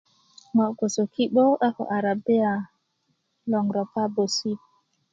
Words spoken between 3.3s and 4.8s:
loŋ ropa bösit